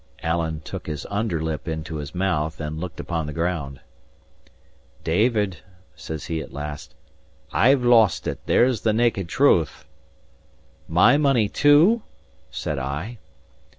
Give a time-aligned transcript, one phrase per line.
[0.23, 3.79] Alan took his under lip into his mouth, and looked upon the ground.
[5.03, 5.57] "David,"
[5.95, 6.95] says he at last,
[7.53, 9.85] "I've lost it; there's the naked truth."
[10.87, 12.01] "My money too?"
[12.49, 13.19] said I.